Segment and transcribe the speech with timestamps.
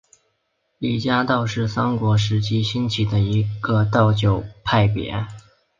[0.79, 5.27] 李家道是三国时期兴起的一个道教派别。